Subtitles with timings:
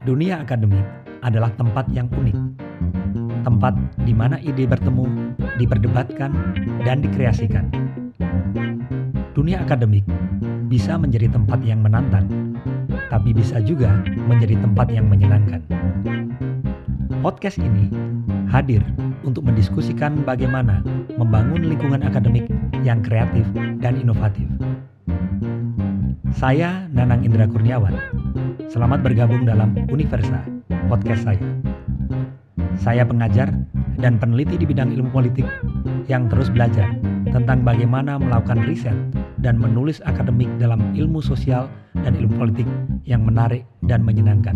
[0.00, 0.80] Dunia akademik
[1.20, 2.32] adalah tempat yang unik.
[3.44, 3.76] Tempat
[4.08, 6.32] di mana ide bertemu, diperdebatkan,
[6.88, 7.68] dan dikreasikan.
[9.36, 10.08] Dunia akademik
[10.72, 12.24] bisa menjadi tempat yang menantang,
[13.12, 13.92] tapi bisa juga
[14.24, 15.60] menjadi tempat yang menyenangkan.
[17.20, 17.92] Podcast ini
[18.48, 18.80] hadir
[19.20, 20.80] untuk mendiskusikan bagaimana
[21.20, 22.48] membangun lingkungan akademik
[22.80, 23.44] yang kreatif
[23.84, 24.48] dan inovatif.
[26.32, 28.09] Saya Nanang Indra Kurniawan.
[28.70, 30.46] Selamat bergabung dalam Universa,
[30.86, 31.42] podcast saya.
[32.78, 33.50] Saya pengajar
[33.98, 35.42] dan peneliti di bidang ilmu politik
[36.06, 36.94] yang terus belajar
[37.34, 38.94] tentang bagaimana melakukan riset
[39.42, 41.66] dan menulis akademik dalam ilmu sosial
[42.06, 42.68] dan ilmu politik
[43.02, 44.54] yang menarik dan menyenangkan.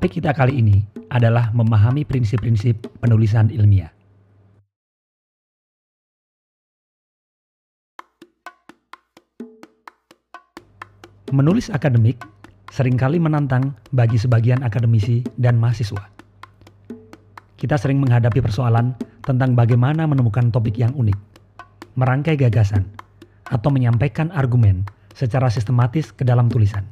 [0.00, 0.80] Topik kita kali ini
[1.12, 3.92] adalah memahami prinsip-prinsip penulisan ilmiah.
[11.36, 12.16] Menulis akademik
[12.72, 16.08] sering kali menantang bagi sebagian akademisi dan mahasiswa.
[17.60, 21.20] Kita sering menghadapi persoalan tentang bagaimana menemukan topik yang unik,
[22.00, 22.88] merangkai gagasan,
[23.52, 24.80] atau menyampaikan argumen
[25.12, 26.88] secara sistematis ke dalam tulisan.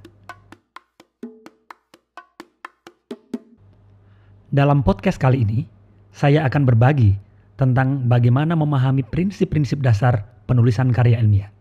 [4.49, 5.69] Dalam podcast kali ini,
[6.09, 7.21] saya akan berbagi
[7.61, 11.53] tentang bagaimana memahami prinsip-prinsip dasar penulisan karya ilmiah.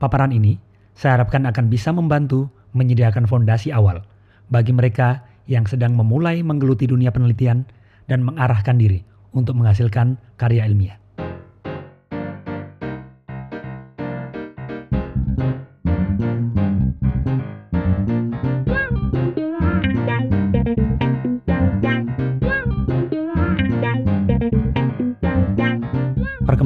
[0.00, 0.56] Paparan ini
[0.96, 4.00] saya harapkan akan bisa membantu menyediakan fondasi awal
[4.48, 7.68] bagi mereka yang sedang memulai menggeluti dunia penelitian
[8.08, 9.04] dan mengarahkan diri
[9.36, 11.01] untuk menghasilkan karya ilmiah.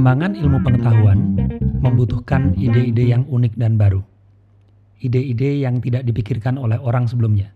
[0.06, 1.18] Perkembangan ilmu pengetahuan
[1.82, 4.06] membutuhkan ide-ide yang unik dan baru.
[5.02, 7.50] Ide-ide yang tidak dipikirkan oleh orang sebelumnya.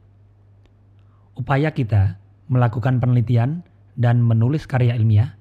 [1.38, 2.18] Upaya kita
[2.50, 3.62] melakukan penelitian
[3.94, 5.38] dan menulis karya ilmiah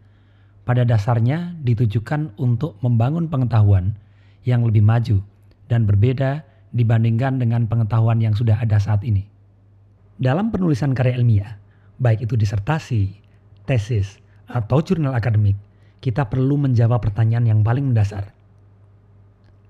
[0.69, 3.97] pada dasarnya ditujukan untuk membangun pengetahuan
[4.45, 5.17] yang lebih maju
[5.65, 6.45] dan berbeda
[6.77, 9.25] dibandingkan dengan pengetahuan yang sudah ada saat ini.
[10.21, 11.57] Dalam penulisan karya ilmiah,
[11.97, 13.17] baik itu disertasi,
[13.65, 15.57] tesis, atau jurnal akademik,
[15.99, 18.31] kita perlu menjawab pertanyaan yang paling mendasar.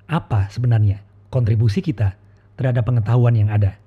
[0.10, 1.02] Apa sebenarnya
[1.34, 2.18] kontribusi kita
[2.58, 3.78] terhadap pengetahuan yang ada?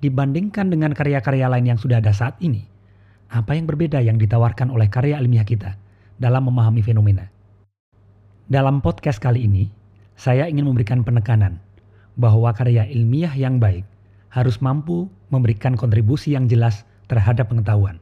[0.00, 2.64] Dibandingkan dengan karya-karya lain yang sudah ada saat ini,
[3.32, 5.76] apa yang berbeda yang ditawarkan oleh karya ilmiah kita
[6.20, 7.28] dalam memahami fenomena?
[8.44, 9.72] Dalam podcast kali ini,
[10.16, 11.60] saya ingin memberikan penekanan
[12.20, 13.88] bahwa karya ilmiah yang baik
[14.28, 17.96] harus mampu memberikan kontribusi yang jelas terhadap pengetahuan.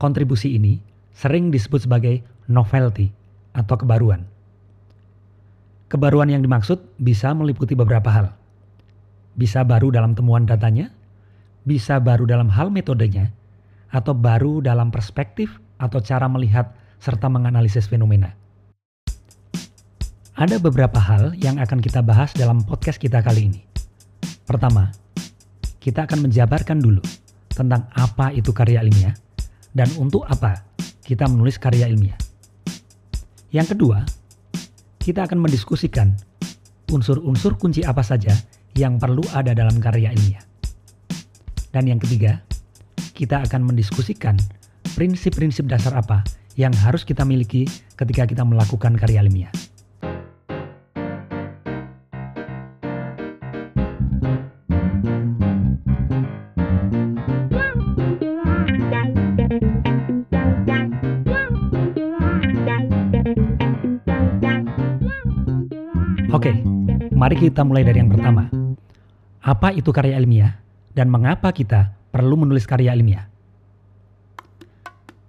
[0.00, 3.12] Kontribusi ini sering disebut sebagai novelty
[3.52, 4.24] atau kebaruan.
[5.92, 8.32] Kebaruan yang dimaksud bisa meliputi beberapa hal.
[9.36, 10.88] Bisa baru dalam temuan datanya,
[11.68, 13.28] bisa baru dalam hal metodenya,
[13.92, 18.32] atau baru dalam perspektif atau cara melihat serta menganalisis fenomena.
[20.32, 23.60] Ada beberapa hal yang akan kita bahas dalam podcast kita kali ini.
[24.48, 24.88] Pertama,
[25.76, 27.04] kita akan menjabarkan dulu
[27.52, 29.12] tentang apa itu karya ilmiah
[29.72, 30.64] dan untuk apa
[31.02, 32.16] kita menulis karya ilmiah.
[33.52, 34.04] Yang kedua,
[35.02, 36.16] kita akan mendiskusikan
[36.92, 38.32] unsur-unsur kunci apa saja
[38.76, 40.44] yang perlu ada dalam karya ilmiah.
[41.72, 42.40] Dan yang ketiga,
[43.12, 44.36] kita akan mendiskusikan
[44.92, 46.24] prinsip-prinsip dasar apa
[46.56, 47.64] yang harus kita miliki
[47.96, 49.52] ketika kita melakukan karya ilmiah.
[67.22, 68.50] Mari kita mulai dari yang pertama.
[69.46, 70.58] Apa itu karya ilmiah
[70.90, 73.30] dan mengapa kita perlu menulis karya ilmiah?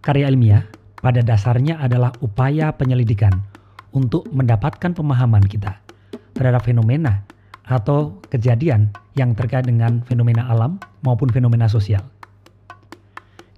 [0.01, 0.65] Karya ilmiah
[0.97, 3.45] pada dasarnya adalah upaya penyelidikan
[3.93, 5.85] untuk mendapatkan pemahaman kita
[6.33, 7.29] terhadap fenomena
[7.61, 12.01] atau kejadian yang terkait dengan fenomena alam maupun fenomena sosial.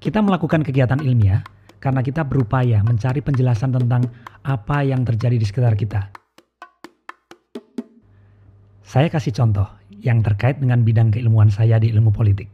[0.04, 1.40] Kita melakukan kegiatan ilmiah
[1.80, 4.12] karena kita berupaya mencari penjelasan tentang
[4.44, 6.15] apa yang terjadi di sekitar kita.
[8.86, 12.46] Saya kasih contoh yang terkait dengan bidang keilmuan saya di ilmu politik.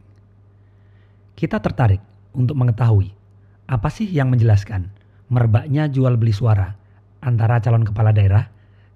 [1.36, 2.00] Kita tertarik
[2.31, 3.12] untuk mengetahui
[3.68, 4.88] apa sih yang menjelaskan
[5.28, 6.72] merebaknya jual beli suara
[7.19, 8.48] antara calon kepala daerah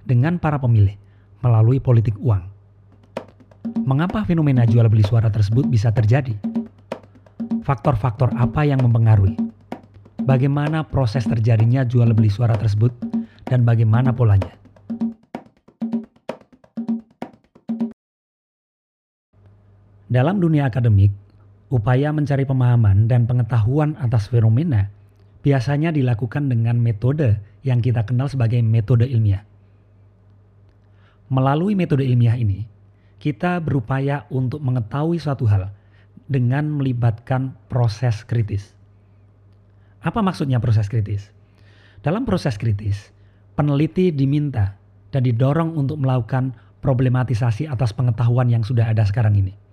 [0.08, 0.96] dengan para pemilih
[1.44, 2.40] melalui politik uang.
[3.84, 6.40] Mengapa fenomena jual beli suara tersebut bisa terjadi?
[7.68, 9.36] Faktor-faktor apa yang mempengaruhi?
[10.24, 12.96] Bagaimana proses terjadinya jual beli suara tersebut
[13.44, 14.65] dan bagaimana polanya?
[20.16, 21.12] Dalam dunia akademik,
[21.68, 24.88] upaya mencari pemahaman dan pengetahuan atas fenomena
[25.44, 27.36] biasanya dilakukan dengan metode
[27.68, 29.44] yang kita kenal sebagai metode ilmiah.
[31.28, 32.64] Melalui metode ilmiah ini,
[33.20, 35.76] kita berupaya untuk mengetahui suatu hal
[36.32, 38.72] dengan melibatkan proses kritis.
[40.00, 41.28] Apa maksudnya proses kritis?
[42.08, 43.12] Dalam proses kritis,
[43.60, 44.80] peneliti diminta
[45.12, 49.65] dan didorong untuk melakukan problematisasi atas pengetahuan yang sudah ada sekarang ini.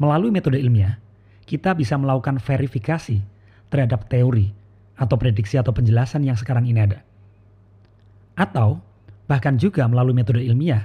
[0.00, 0.96] Melalui metode ilmiah,
[1.44, 3.20] kita bisa melakukan verifikasi
[3.68, 4.52] terhadap teori
[4.96, 7.00] atau prediksi atau penjelasan yang sekarang ini ada.
[8.32, 8.80] Atau
[9.32, 10.84] Bahkan juga melalui metode ilmiah,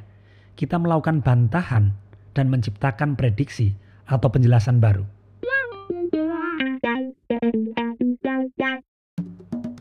[0.56, 1.92] kita melakukan bantahan
[2.32, 3.76] dan menciptakan prediksi
[4.08, 5.04] atau penjelasan baru.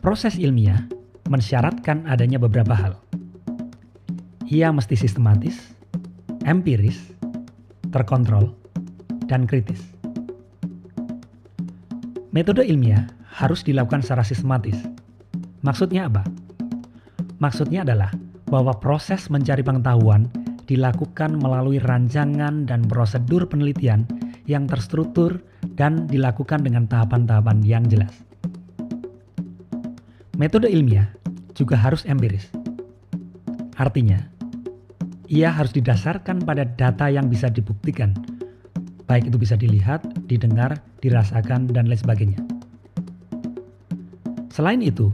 [0.03, 0.83] Proses ilmiah
[1.31, 2.99] mensyaratkan adanya beberapa hal.
[4.51, 5.75] Ia mesti sistematis,
[6.43, 7.15] empiris,
[7.95, 8.51] terkontrol,
[9.27, 9.79] dan kritis.
[12.31, 14.75] Metode ilmiah harus dilakukan secara sistematis.
[15.61, 16.25] Maksudnya apa?
[17.37, 18.09] Maksudnya adalah
[18.49, 20.31] bahwa proses mencari pengetahuan
[20.67, 24.03] dilakukan melalui rancangan dan prosedur penelitian
[24.47, 25.39] yang terstruktur
[25.75, 28.11] dan dilakukan dengan tahapan-tahapan yang jelas.
[30.37, 31.09] Metode ilmiah
[31.57, 32.53] juga harus empiris.
[33.77, 34.21] Artinya,
[35.29, 38.13] ia harus didasarkan pada data yang bisa dibuktikan,
[39.07, 42.39] baik itu bisa dilihat, didengar, dirasakan, dan lain sebagainya.
[44.51, 45.09] Selain itu,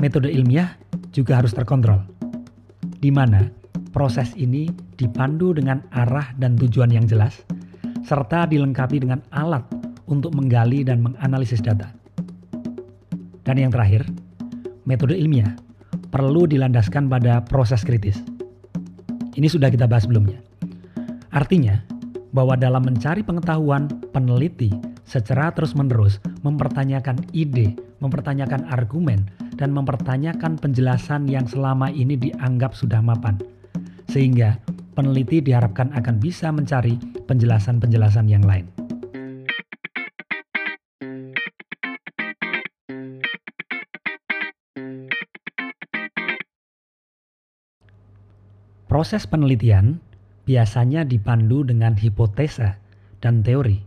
[0.00, 0.74] metode ilmiah
[1.12, 2.18] juga harus terkontrol
[2.98, 3.46] di mana
[3.94, 7.46] proses ini dipandu dengan arah dan tujuan yang jelas,
[8.02, 9.62] serta dilengkapi dengan alat
[10.10, 11.94] untuk menggali dan menganalisis data.
[13.46, 14.04] Dan yang terakhir,
[14.84, 15.56] metode ilmiah
[16.10, 18.20] perlu dilandaskan pada proses kritis.
[19.38, 20.42] Ini sudah kita bahas sebelumnya.
[21.30, 21.78] Artinya,
[22.32, 24.72] bahwa dalam mencari pengetahuan, peneliti
[25.08, 27.72] secara terus-menerus mempertanyakan ide,
[28.04, 29.24] mempertanyakan argumen,
[29.56, 33.40] dan mempertanyakan penjelasan yang selama ini dianggap sudah mapan.
[34.12, 34.60] Sehingga
[34.92, 38.68] peneliti diharapkan akan bisa mencari penjelasan-penjelasan yang lain.
[48.88, 50.00] Proses penelitian
[50.48, 52.80] biasanya dipandu dengan hipotesa
[53.20, 53.84] dan teori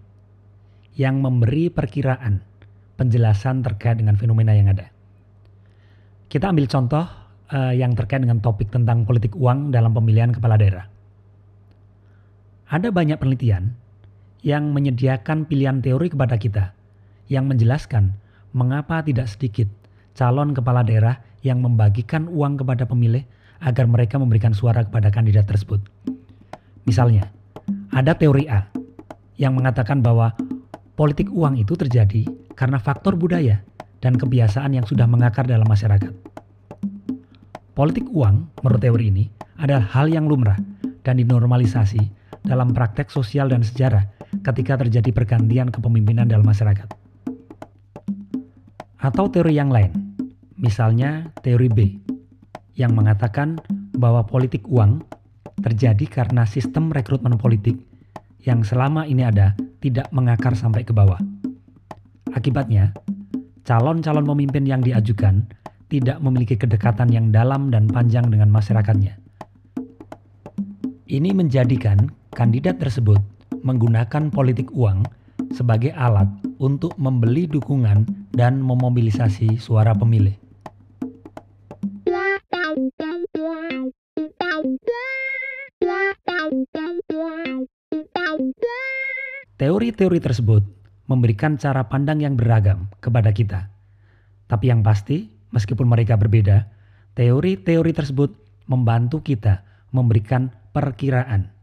[0.94, 2.46] yang memberi perkiraan
[3.02, 4.94] penjelasan terkait dengan fenomena yang ada.
[6.30, 7.02] Kita ambil contoh
[7.50, 10.86] uh, yang terkait dengan topik tentang politik uang dalam pemilihan kepala daerah.
[12.70, 13.74] Ada banyak penelitian
[14.46, 16.78] yang menyediakan pilihan teori kepada kita
[17.26, 18.14] yang menjelaskan
[18.54, 19.66] mengapa tidak sedikit
[20.14, 23.26] calon kepala daerah yang membagikan uang kepada pemilih
[23.66, 25.82] agar mereka memberikan suara kepada kandidat tersebut.
[26.86, 27.30] Misalnya,
[27.94, 28.66] ada teori A
[29.38, 30.34] yang mengatakan bahwa
[30.98, 32.26] politik uang itu terjadi
[32.58, 33.62] karena faktor budaya
[34.02, 36.14] dan kebiasaan yang sudah mengakar dalam masyarakat.
[37.72, 39.26] Politik uang, menurut teori ini,
[39.62, 40.58] adalah hal yang lumrah
[41.06, 42.02] dan dinormalisasi
[42.46, 44.10] dalam praktek sosial dan sejarah
[44.42, 46.90] ketika terjadi pergantian kepemimpinan dalam masyarakat.
[49.02, 50.14] Atau teori yang lain,
[50.58, 51.80] misalnya teori B,
[52.78, 53.58] yang mengatakan
[53.98, 55.02] bahwa politik uang
[55.60, 57.76] terjadi karena sistem rekrutmen politik
[58.42, 59.54] yang selama ini ada
[59.84, 61.20] tidak mengakar sampai ke bawah.
[62.32, 62.96] Akibatnya,
[63.68, 65.46] calon-calon pemimpin yang diajukan
[65.92, 69.20] tidak memiliki kedekatan yang dalam dan panjang dengan masyarakatnya.
[71.12, 73.20] Ini menjadikan kandidat tersebut
[73.68, 75.04] menggunakan politik uang
[75.52, 76.32] sebagai alat
[76.64, 80.40] untuk membeli dukungan dan memobilisasi suara pemilih.
[89.62, 90.64] Teori-teori tersebut
[91.06, 93.70] memberikan cara pandang yang beragam kepada kita.
[94.50, 96.66] Tapi yang pasti, meskipun mereka berbeda,
[97.14, 98.34] teori-teori tersebut
[98.66, 99.62] membantu kita
[99.94, 101.54] memberikan perkiraan.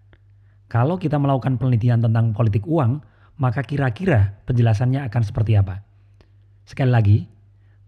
[0.71, 3.03] Kalau kita melakukan penelitian tentang politik uang,
[3.43, 5.83] maka kira-kira penjelasannya akan seperti apa?
[6.63, 7.19] Sekali lagi,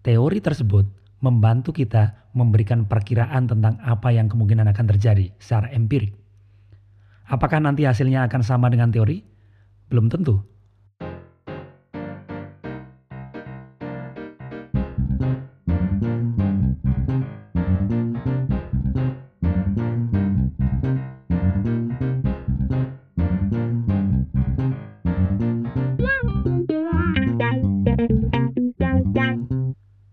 [0.02, 0.90] teori tersebut
[1.23, 6.20] membantu kita memberikan perkiraan tentang apa yang kemungkinan akan terjadi secara empirik.
[7.30, 9.22] Apakah nanti hasilnya akan sama dengan teori?
[9.87, 10.50] Belum tentu.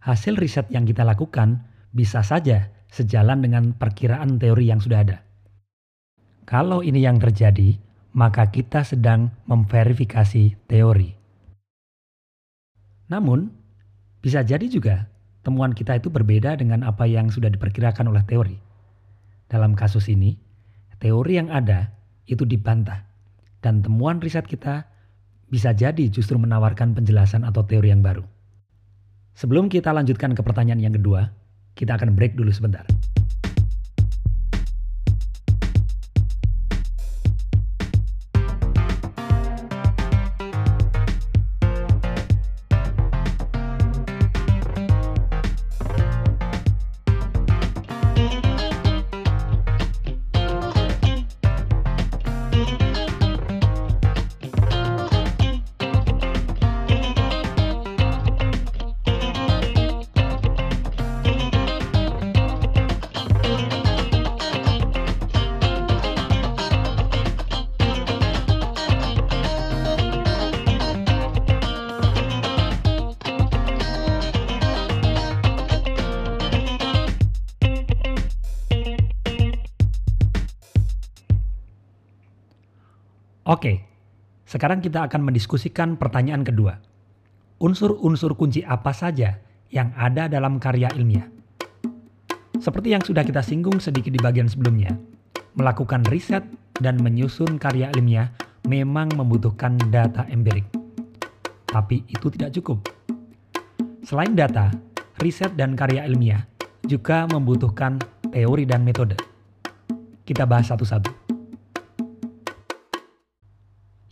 [0.07, 5.26] hasil riset yang kita lakukan bisa saja sejalan dengan perkiraan teori yang sudah ada.
[6.47, 7.75] Kalau ini yang terjadi,
[8.15, 11.11] maka kita sedang memverifikasi teori.
[13.11, 13.51] Namun,
[14.23, 15.11] bisa jadi juga
[15.43, 18.55] temuan kita itu berbeda dengan apa yang sudah diperkirakan oleh teori.
[19.51, 20.39] Dalam kasus ini,
[21.03, 21.91] teori yang ada
[22.31, 23.03] itu dibantah,
[23.59, 24.87] dan temuan riset kita
[25.51, 28.23] bisa jadi justru menawarkan penjelasan atau teori yang baru.
[29.35, 31.27] Sebelum kita lanjutkan ke pertanyaan yang kedua,
[31.75, 32.87] kita akan break dulu sebentar.
[83.47, 83.79] Oke,
[84.43, 86.83] sekarang kita akan mendiskusikan pertanyaan kedua.
[87.63, 89.39] Unsur-unsur kunci apa saja
[89.71, 91.31] yang ada dalam karya ilmiah?
[92.59, 94.91] Seperti yang sudah kita singgung sedikit di bagian sebelumnya,
[95.55, 96.43] melakukan riset
[96.83, 98.35] dan menyusun karya ilmiah
[98.67, 100.67] memang membutuhkan data empirik.
[101.71, 102.83] Tapi itu tidak cukup.
[104.03, 104.75] Selain data,
[105.23, 106.43] riset dan karya ilmiah
[106.83, 107.95] juga membutuhkan
[108.27, 109.15] teori dan metode.
[110.27, 111.26] Kita bahas satu-satu.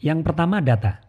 [0.06, 1.02] Yang pertama data.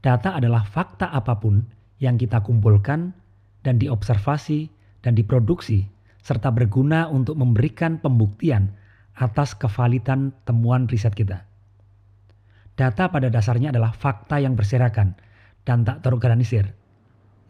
[0.00, 1.60] Data adalah fakta apa pun
[2.00, 3.12] yang kita kumpulkan
[3.60, 4.72] dan diobservasi
[5.04, 5.84] dan diproduksi
[6.24, 8.72] serta berguna untuk memberikan pembuktian
[9.20, 11.44] atas kevalitan temuan riset kita.
[12.80, 15.20] Data pada dasarnya adalah fakta yang berserakan
[15.68, 16.72] dan tak terorganisir.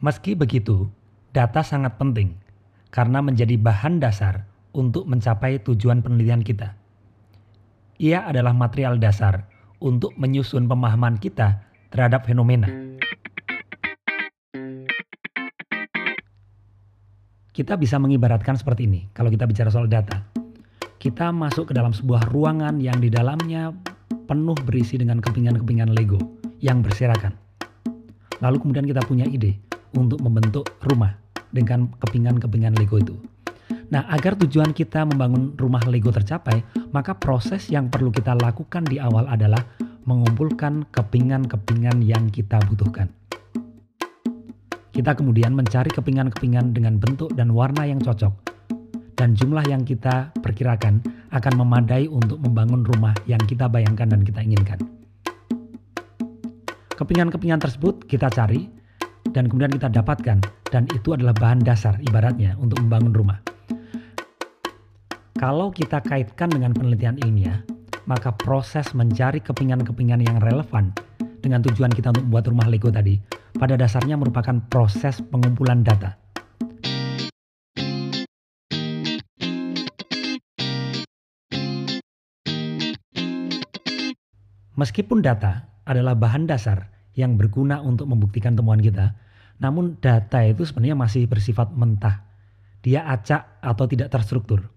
[0.03, 0.91] Meski begitu,
[1.31, 2.35] data sangat penting
[2.91, 4.43] karena menjadi bahan dasar
[4.75, 6.75] untuk mencapai tujuan penelitian kita.
[8.03, 9.54] Ia adalah material dasar
[9.85, 11.61] untuk menyusun pemahaman kita
[11.93, 12.67] terhadap fenomena.
[17.55, 20.25] Kita bisa mengibaratkan seperti ini kalau kita bicara soal data.
[20.99, 23.71] Kita masuk ke dalam sebuah ruangan yang di dalamnya
[24.25, 26.19] penuh berisi dengan kepingan-kepingan Lego
[26.65, 27.37] yang berserakan.
[28.41, 29.61] Lalu kemudian kita punya ide
[29.95, 31.15] untuk membentuk rumah
[31.53, 33.15] dengan kepingan-kepingan Lego itu.
[33.93, 38.99] Nah, agar tujuan kita membangun rumah Lego tercapai, maka proses yang perlu kita lakukan di
[38.99, 39.61] awal adalah
[40.05, 43.09] mengumpulkan kepingan-kepingan yang kita butuhkan.
[44.95, 48.31] Kita kemudian mencari kepingan-kepingan dengan bentuk dan warna yang cocok,
[49.19, 51.03] dan jumlah yang kita perkirakan
[51.35, 54.79] akan memadai untuk membangun rumah yang kita bayangkan dan kita inginkan.
[56.95, 58.71] Kepingan-kepingan tersebut kita cari
[59.35, 60.39] dan kemudian kita dapatkan,
[60.71, 63.54] dan itu adalah bahan dasar ibaratnya untuk membangun rumah.
[65.45, 67.61] Kalau kita kaitkan dengan penelitian ilmiah,
[68.09, 70.89] maka proses mencari kepingan-kepingan yang relevan
[71.45, 73.21] dengan tujuan kita untuk membuat rumah Lego tadi,
[73.53, 76.17] pada dasarnya merupakan proses pengumpulan data.
[84.81, 86.89] Meskipun data adalah bahan dasar
[87.21, 89.13] yang berguna untuk membuktikan temuan kita,
[89.61, 92.25] namun data itu sebenarnya masih bersifat mentah.
[92.81, 94.73] Dia acak atau tidak terstruktur.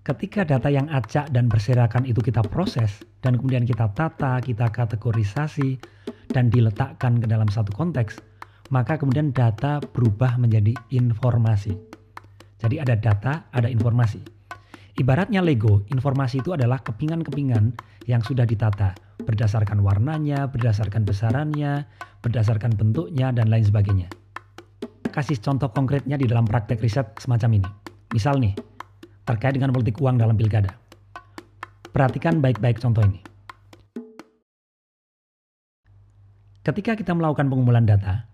[0.00, 5.76] Ketika data yang acak dan berserakan itu kita proses dan kemudian kita tata, kita kategorisasi
[6.32, 8.16] dan diletakkan ke dalam satu konteks,
[8.72, 11.76] maka kemudian data berubah menjadi informasi.
[12.56, 14.24] Jadi ada data, ada informasi.
[14.96, 17.76] Ibaratnya Lego, informasi itu adalah kepingan-kepingan
[18.08, 21.84] yang sudah ditata berdasarkan warnanya, berdasarkan besarannya,
[22.24, 24.08] berdasarkan bentuknya, dan lain sebagainya.
[25.12, 27.68] Kasih contoh konkretnya di dalam praktek riset semacam ini.
[28.16, 28.54] Misal nih,
[29.30, 30.74] terkait dengan politik uang dalam pilkada.
[31.94, 33.22] Perhatikan baik-baik contoh ini.
[36.66, 38.26] Ketika kita melakukan pengumpulan data,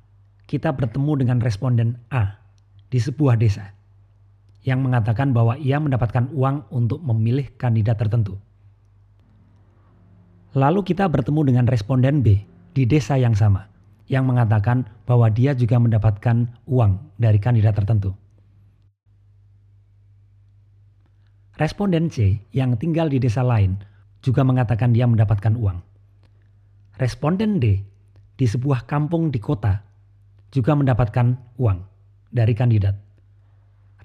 [0.49, 2.41] kita bertemu dengan responden A
[2.89, 3.77] di sebuah desa
[4.67, 8.35] yang mengatakan bahwa ia mendapatkan uang untuk memilih kandidat tertentu.
[10.57, 12.43] Lalu kita bertemu dengan responden B
[12.75, 13.69] di desa yang sama
[14.11, 18.17] yang mengatakan bahwa dia juga mendapatkan uang dari kandidat tertentu.
[21.57, 23.81] Responden C yang tinggal di desa lain
[24.21, 25.81] juga mengatakan dia mendapatkan uang.
[27.01, 27.81] Responden D
[28.37, 29.81] di sebuah kampung di kota
[30.53, 31.81] juga mendapatkan uang
[32.29, 33.01] dari kandidat.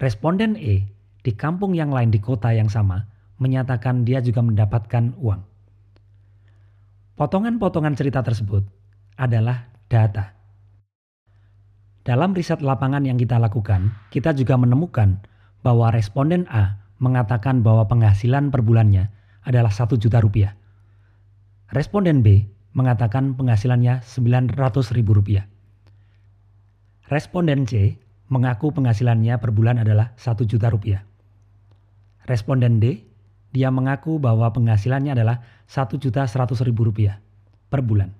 [0.00, 0.88] Responden E
[1.20, 3.04] di kampung yang lain di kota yang sama
[3.36, 5.44] menyatakan dia juga mendapatkan uang.
[7.20, 8.64] Potongan-potongan cerita tersebut
[9.20, 10.32] adalah data.
[12.02, 15.22] Dalam riset lapangan yang kita lakukan, kita juga menemukan
[15.62, 19.10] bahwa responden A mengatakan bahwa penghasilan per bulannya
[19.42, 20.54] adalah 1 juta rupiah.
[21.74, 22.46] Responden B
[22.78, 24.54] mengatakan penghasilannya 900
[24.94, 25.50] ribu rupiah.
[27.10, 27.98] Responden C
[28.30, 31.02] mengaku penghasilannya per bulan adalah 1 juta rupiah.
[32.24, 33.02] Responden D,
[33.50, 37.18] dia mengaku bahwa penghasilannya adalah 1 juta 100 ribu rupiah
[37.66, 38.14] per bulan.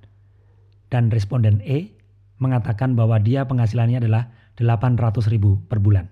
[0.91, 1.95] Dan responden E
[2.43, 6.11] mengatakan bahwa dia penghasilannya adalah 800 ribu per bulan.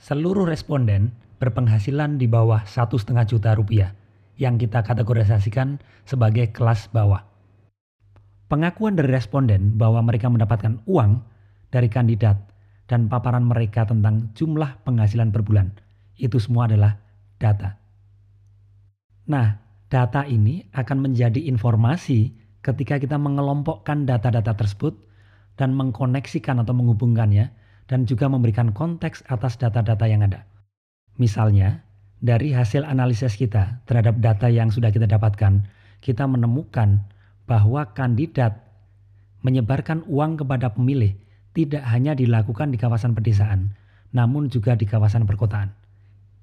[0.00, 3.94] Seluruh responden berpenghasilan di bawah satu setengah juta rupiah
[4.38, 7.22] yang kita kategorisasikan sebagai kelas bawah.
[8.50, 11.22] Pengakuan dari responden bahwa mereka mendapatkan uang
[11.70, 12.38] dari kandidat
[12.86, 15.72] dan paparan mereka tentang jumlah penghasilan per bulan
[16.20, 17.00] itu semua adalah
[17.40, 17.78] data.
[19.26, 24.94] Nah, data ini akan menjadi informasi ketika kita mengelompokkan data-data tersebut
[25.58, 27.50] dan mengkoneksikan atau menghubungkannya
[27.88, 30.48] dan juga memberikan konteks atas data-data yang ada.
[31.14, 31.86] Misalnya,
[32.18, 35.68] dari hasil analisis kita terhadap data yang sudah kita dapatkan,
[36.02, 37.04] kita menemukan
[37.44, 38.64] bahwa kandidat
[39.44, 41.14] menyebarkan uang kepada pemilih
[41.52, 43.76] tidak hanya dilakukan di kawasan pedesaan,
[44.10, 45.70] namun juga di kawasan perkotaan.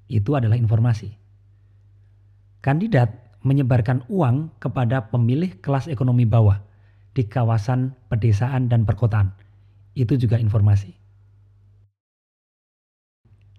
[0.06, 1.12] Itu adalah informasi.
[2.62, 3.10] Kandidat
[3.42, 6.62] menyebarkan uang kepada pemilih kelas ekonomi bawah
[7.12, 9.34] di kawasan pedesaan dan perkotaan.
[9.98, 11.01] Itu juga informasi.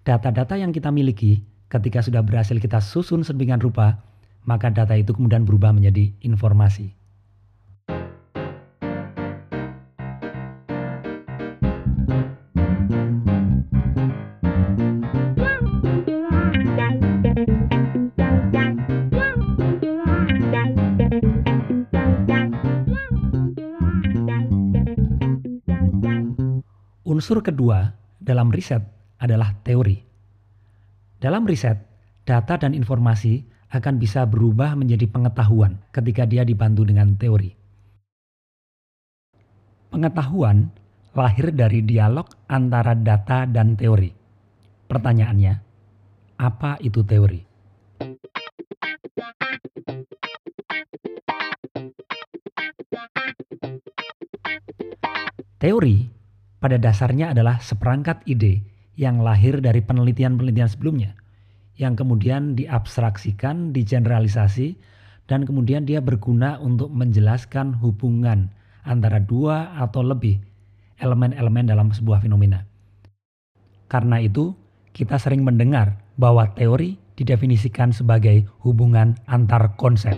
[0.04, 1.40] Data-data yang kita miliki
[1.72, 4.04] ketika sudah berhasil kita susun sedemikian rupa,
[4.44, 6.92] maka data itu kemudian berubah menjadi informasi.
[27.08, 28.84] Unsur kedua dalam riset
[29.20, 29.98] adalah teori.
[31.20, 31.78] Dalam riset,
[32.24, 37.50] data dan informasi akan bisa berubah menjadi pengetahuan ketika dia dibantu dengan teori.
[39.90, 40.70] Pengetahuan
[41.14, 44.10] lahir dari dialog antara data dan teori.
[44.90, 45.54] Pertanyaannya,
[46.38, 47.40] apa itu teori?
[55.64, 55.96] Teori
[56.60, 61.18] pada dasarnya adalah seperangkat ide yang lahir dari penelitian-penelitian sebelumnya
[61.74, 64.78] yang kemudian diabstraksikan, digeneralisasi
[65.26, 68.52] dan kemudian dia berguna untuk menjelaskan hubungan
[68.86, 70.38] antara dua atau lebih
[71.00, 72.62] elemen-elemen dalam sebuah fenomena.
[73.90, 74.54] Karena itu,
[74.94, 80.14] kita sering mendengar bahwa teori didefinisikan sebagai hubungan antar konsep.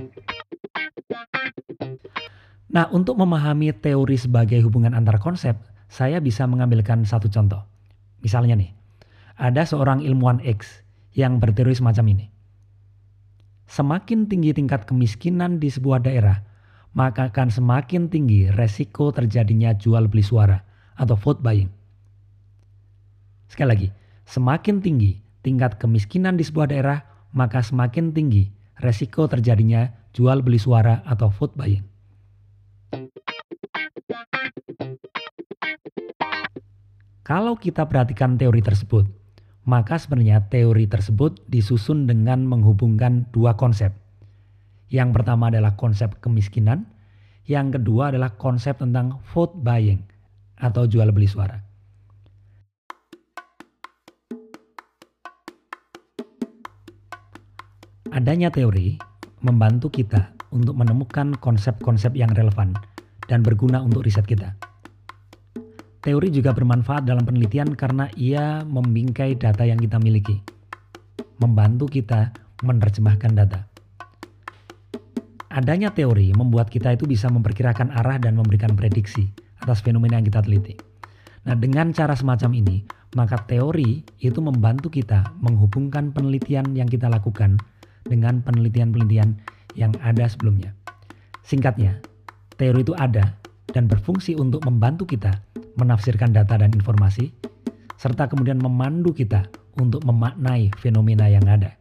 [2.66, 5.56] Nah, untuk memahami teori sebagai hubungan antar konsep,
[5.88, 7.64] saya bisa mengambilkan satu contoh.
[8.20, 8.70] Misalnya nih,
[9.36, 12.26] ada seorang ilmuwan X yang berteori semacam ini.
[13.66, 16.40] Semakin tinggi tingkat kemiskinan di sebuah daerah,
[16.96, 20.62] maka akan semakin tinggi resiko terjadinya jual beli suara
[20.96, 21.68] atau vote buying.
[23.52, 23.88] Sekali lagi,
[24.24, 27.04] semakin tinggi tingkat kemiskinan di sebuah daerah,
[27.36, 28.48] maka semakin tinggi
[28.80, 31.84] resiko terjadinya jual beli suara atau vote buying.
[37.26, 39.02] Kalau kita perhatikan teori tersebut,
[39.66, 43.90] maka sebenarnya teori tersebut disusun dengan menghubungkan dua konsep.
[44.94, 46.86] Yang pertama adalah konsep kemiskinan,
[47.50, 50.06] yang kedua adalah konsep tentang vote buying
[50.54, 51.58] atau jual beli suara.
[58.14, 59.02] Adanya teori
[59.42, 62.78] membantu kita untuk menemukan konsep-konsep yang relevan
[63.26, 64.54] dan berguna untuk riset kita.
[66.06, 70.38] Teori juga bermanfaat dalam penelitian karena ia membingkai data yang kita miliki.
[71.36, 72.32] membantu kita
[72.64, 73.68] menerjemahkan data.
[75.52, 79.28] Adanya teori membuat kita itu bisa memperkirakan arah dan memberikan prediksi
[79.60, 80.80] atas fenomena yang kita teliti.
[81.44, 87.60] Nah, dengan cara semacam ini, maka teori itu membantu kita menghubungkan penelitian yang kita lakukan
[88.08, 89.36] dengan penelitian-penelitian
[89.76, 90.72] yang ada sebelumnya.
[91.44, 92.00] Singkatnya,
[92.56, 93.36] teori itu ada
[93.70, 95.42] dan berfungsi untuk membantu kita
[95.76, 97.30] menafsirkan data dan informasi,
[97.98, 101.74] serta kemudian memandu kita untuk memaknai fenomena yang ada.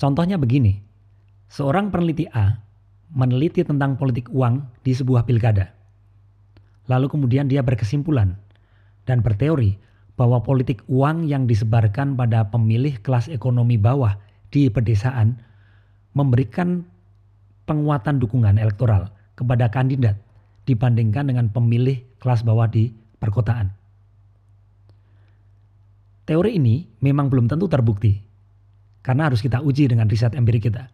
[0.00, 0.80] Contohnya begini,
[1.52, 2.56] seorang peneliti A
[3.12, 5.76] meneliti tentang politik uang di sebuah pilkada.
[6.88, 8.32] Lalu kemudian dia berkesimpulan
[9.04, 9.76] dan berteori
[10.20, 14.20] bahwa politik uang yang disebarkan pada pemilih kelas ekonomi bawah
[14.52, 15.40] di pedesaan
[16.12, 16.84] memberikan
[17.64, 20.20] penguatan dukungan elektoral kepada kandidat
[20.68, 23.72] dibandingkan dengan pemilih kelas bawah di perkotaan.
[26.28, 28.20] Teori ini memang belum tentu terbukti,
[29.00, 30.92] karena harus kita uji dengan riset empirik kita.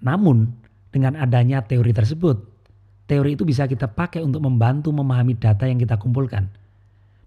[0.00, 0.56] Namun,
[0.88, 2.40] dengan adanya teori tersebut,
[3.04, 6.48] teori itu bisa kita pakai untuk membantu memahami data yang kita kumpulkan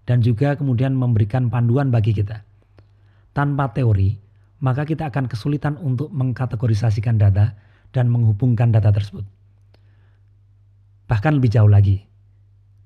[0.04, 2.44] dan juga kemudian memberikan panduan bagi kita.
[3.32, 4.16] Tanpa teori,
[4.60, 7.54] maka kita akan kesulitan untuk mengkategorisasikan data
[7.90, 9.24] dan menghubungkan data tersebut.
[11.10, 12.02] Bahkan lebih jauh lagi,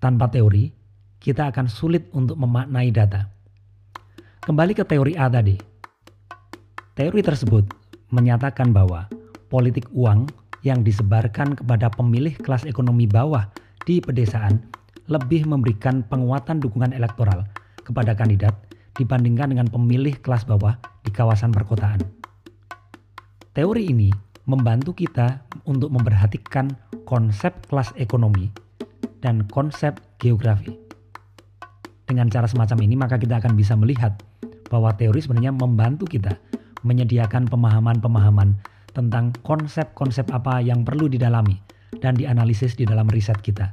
[0.01, 0.73] tanpa teori,
[1.21, 3.29] kita akan sulit untuk memaknai data.
[4.45, 5.57] Kembali ke teori A tadi,
[6.95, 7.67] Teori tersebut
[8.15, 9.11] menyatakan bahwa
[9.51, 10.31] politik uang
[10.63, 13.51] yang disebarkan kepada pemilih kelas ekonomi bawah
[13.83, 14.63] di pedesaan
[15.09, 17.45] lebih memberikan penguatan dukungan elektoral
[17.85, 18.57] kepada kandidat
[18.97, 22.01] dibandingkan dengan pemilih kelas bawah di kawasan perkotaan.
[23.55, 24.11] Teori ini
[24.49, 26.73] membantu kita untuk memperhatikan
[27.05, 28.51] konsep kelas ekonomi
[29.21, 30.73] dan konsep geografi.
[32.05, 34.21] Dengan cara semacam ini, maka kita akan bisa melihat
[34.69, 36.37] bahwa teori sebenarnya membantu kita
[36.85, 38.61] menyediakan pemahaman-pemahaman
[38.93, 41.57] tentang konsep-konsep apa yang perlu didalami
[41.99, 43.73] dan dianalisis di dalam riset kita.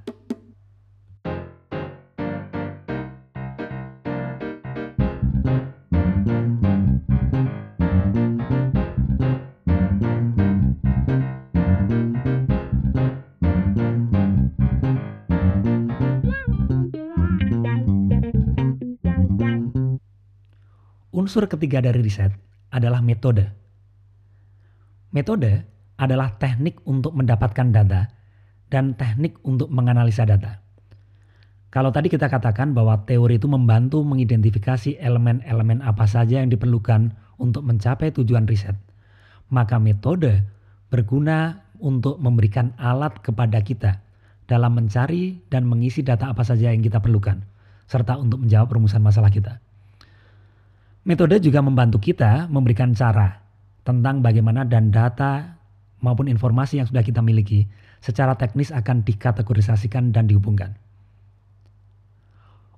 [21.22, 22.34] Unsur ketiga dari riset
[22.74, 23.46] adalah metode.
[25.14, 25.70] Metode
[26.02, 28.10] adalah teknik untuk mendapatkan data
[28.74, 30.66] dan teknik untuk menganalisa data.
[31.70, 37.70] Kalau tadi kita katakan bahwa teori itu membantu mengidentifikasi elemen-elemen apa saja yang diperlukan untuk
[37.70, 38.74] mencapai tujuan riset,
[39.54, 40.42] maka metode
[40.90, 44.02] berguna untuk memberikan alat kepada kita
[44.50, 47.46] dalam mencari dan mengisi data apa saja yang kita perlukan,
[47.86, 49.62] serta untuk menjawab perumusan masalah kita.
[51.02, 53.42] Metode juga membantu kita memberikan cara
[53.82, 55.58] tentang bagaimana dan data
[55.98, 57.66] maupun informasi yang sudah kita miliki
[58.06, 60.78] secara teknis akan dikategorisasikan dan dihubungkan.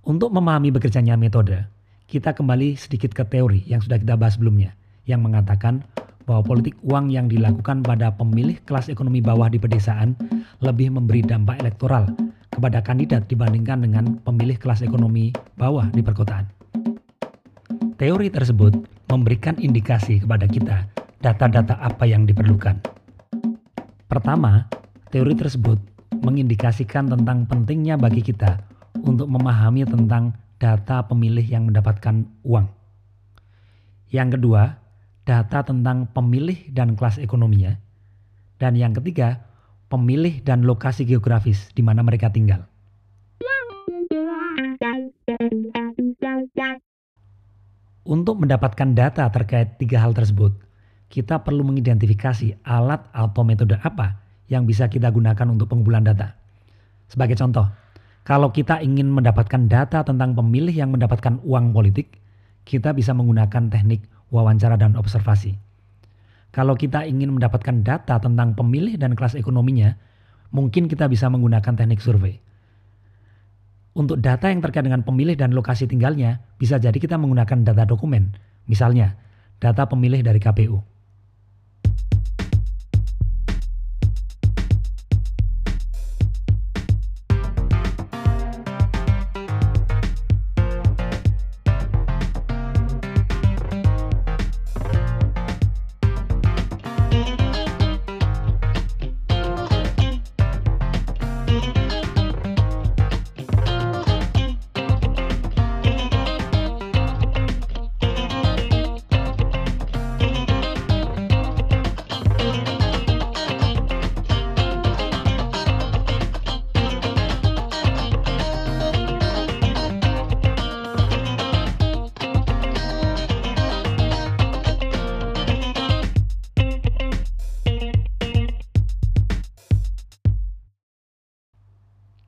[0.07, 1.67] Untuk memahami bekerjanya metode,
[2.07, 4.71] kita kembali sedikit ke teori yang sudah kita bahas sebelumnya,
[5.03, 5.83] yang mengatakan
[6.23, 10.15] bahwa politik uang yang dilakukan pada pemilih kelas ekonomi bawah di pedesaan
[10.63, 12.07] lebih memberi dampak elektoral
[12.55, 16.62] kepada kandidat dibandingkan dengan pemilih kelas ekonomi bawah di perkotaan.
[18.03, 20.91] Teori tersebut memberikan indikasi kepada kita
[21.23, 22.83] data-data apa yang diperlukan.
[24.11, 24.67] Pertama,
[25.07, 25.79] teori tersebut
[26.19, 28.59] mengindikasikan tentang pentingnya bagi kita
[29.07, 32.67] untuk memahami tentang data pemilih yang mendapatkan uang.
[34.11, 34.83] Yang kedua,
[35.23, 37.79] data tentang pemilih dan kelas ekonominya.
[38.59, 39.47] Dan yang ketiga,
[39.87, 42.67] pemilih dan lokasi geografis di mana mereka tinggal.
[48.03, 50.51] Untuk mendapatkan data terkait tiga hal tersebut,
[51.07, 54.19] kita perlu mengidentifikasi alat atau metode apa
[54.51, 56.35] yang bisa kita gunakan untuk pengumpulan data.
[57.07, 57.63] Sebagai contoh,
[58.27, 62.19] kalau kita ingin mendapatkan data tentang pemilih yang mendapatkan uang politik,
[62.67, 64.03] kita bisa menggunakan teknik
[64.35, 65.55] wawancara dan observasi.
[66.51, 69.95] Kalau kita ingin mendapatkan data tentang pemilih dan kelas ekonominya,
[70.51, 72.35] mungkin kita bisa menggunakan teknik survei.
[73.93, 78.33] Untuk data yang terkait dengan pemilih dan lokasi tinggalnya, bisa jadi kita menggunakan data dokumen.
[78.65, 79.13] Misalnya,
[79.61, 80.92] data pemilih dari KPU.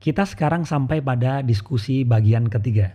[0.06, 2.94] Kita sekarang sampai pada diskusi bagian ketiga.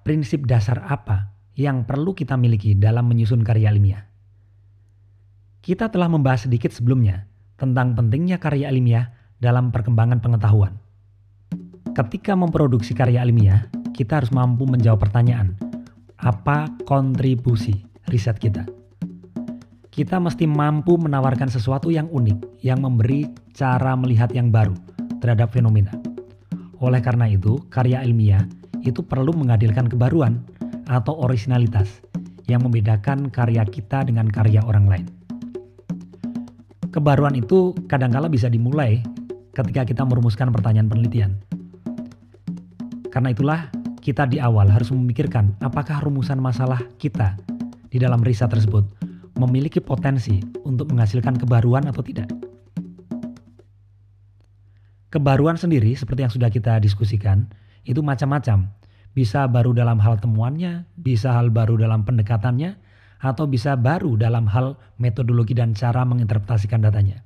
[0.00, 4.08] Prinsip dasar apa yang perlu kita miliki dalam menyusun karya ilmiah?
[5.60, 7.28] Kita telah membahas sedikit sebelumnya
[7.60, 10.80] tentang pentingnya karya ilmiah dalam perkembangan pengetahuan.
[11.92, 15.60] Ketika memproduksi karya ilmiah, kita harus mampu menjawab pertanyaan,
[16.16, 18.64] apa kontribusi riset kita?
[19.92, 24.93] Kita mesti mampu menawarkan sesuatu yang unik, yang memberi cara melihat yang baru,
[25.24, 25.96] terhadap fenomena.
[26.84, 28.44] Oleh karena itu, karya ilmiah
[28.84, 30.44] itu perlu menghadirkan kebaruan
[30.84, 32.04] atau originalitas
[32.44, 35.06] yang membedakan karya kita dengan karya orang lain.
[36.92, 39.00] Kebaruan itu kadangkala bisa dimulai
[39.56, 41.40] ketika kita merumuskan pertanyaan penelitian.
[43.08, 43.72] Karena itulah
[44.04, 47.40] kita di awal harus memikirkan apakah rumusan masalah kita
[47.88, 48.84] di dalam riset tersebut
[49.40, 52.43] memiliki potensi untuk menghasilkan kebaruan atau tidak.
[55.14, 57.46] Kebaruan sendiri seperti yang sudah kita diskusikan
[57.86, 58.66] itu macam-macam.
[59.14, 62.74] Bisa baru dalam hal temuannya, bisa hal baru dalam pendekatannya,
[63.22, 67.22] atau bisa baru dalam hal metodologi dan cara menginterpretasikan datanya.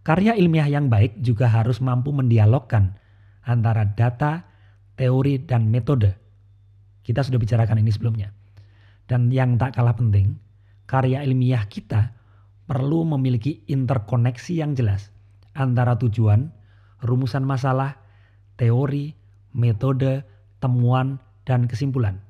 [0.00, 2.96] Karya ilmiah yang baik juga harus mampu mendialogkan
[3.44, 4.48] antara data,
[4.96, 6.16] teori, dan metode.
[7.04, 8.32] Kita sudah bicarakan ini sebelumnya.
[9.04, 10.40] Dan yang tak kalah penting,
[10.88, 12.15] karya ilmiah kita
[12.66, 15.14] perlu memiliki interkoneksi yang jelas
[15.54, 16.52] antara tujuan,
[17.00, 17.96] rumusan masalah,
[18.58, 19.14] teori,
[19.56, 20.26] metode,
[20.60, 22.20] temuan, dan kesimpulan.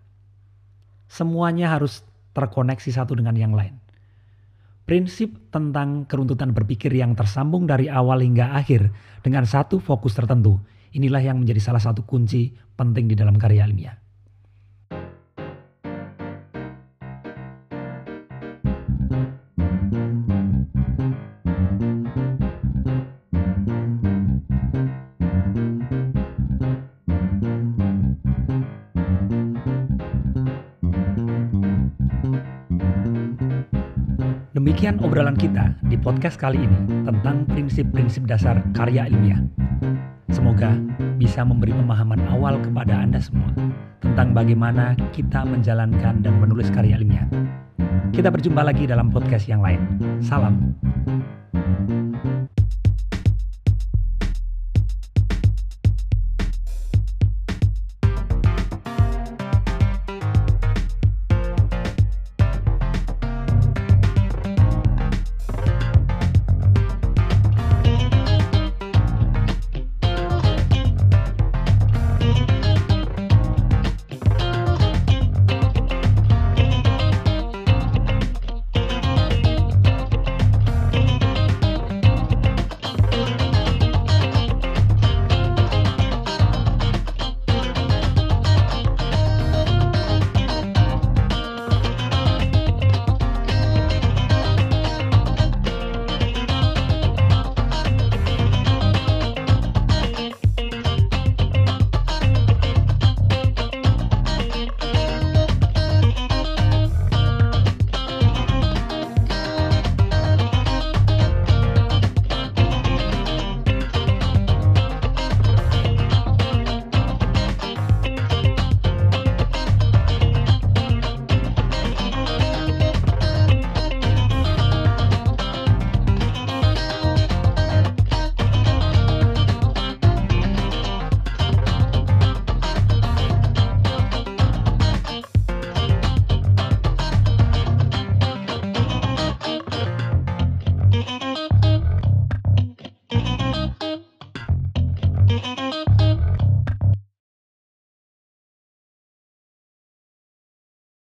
[1.08, 2.04] Semuanya harus
[2.36, 3.80] terkoneksi satu dengan yang lain.
[4.86, 8.86] Prinsip tentang keruntutan berpikir yang tersambung dari awal hingga akhir
[9.26, 10.62] dengan satu fokus tertentu,
[10.94, 14.05] inilah yang menjadi salah satu kunci penting di dalam karya ilmiah.
[34.86, 39.42] Demikian obrolan kita di podcast kali ini tentang prinsip-prinsip dasar karya ilmiah.
[40.30, 40.78] Semoga
[41.18, 43.50] bisa memberi pemahaman awal kepada Anda semua
[43.98, 47.26] tentang bagaimana kita menjalankan dan menulis karya ilmiah.
[48.14, 49.82] Kita berjumpa lagi dalam podcast yang lain.
[50.22, 50.85] Salam.